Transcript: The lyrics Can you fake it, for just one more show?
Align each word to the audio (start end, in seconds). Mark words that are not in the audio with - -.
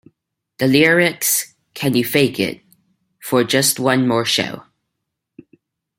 The 0.57 0.65
lyrics 0.65 1.53
Can 1.75 1.95
you 1.95 2.03
fake 2.03 2.39
it, 2.39 2.61
for 3.21 3.43
just 3.43 3.79
one 3.79 4.07
more 4.07 4.25
show? 4.25 4.63